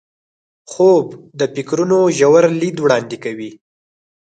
[0.71, 1.05] خوب
[1.39, 3.51] د فکرونو ژور لید وړاندې کوي